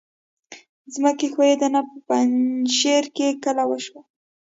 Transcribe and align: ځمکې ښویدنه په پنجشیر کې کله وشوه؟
ځمکې 0.93 1.27
ښویدنه 1.33 1.79
په 1.89 1.95
پنجشیر 2.07 3.03
کې 3.15 3.27
کله 3.43 3.63
وشوه؟ 3.67 4.01